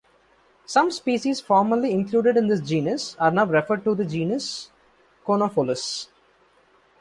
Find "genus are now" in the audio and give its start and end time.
2.59-3.45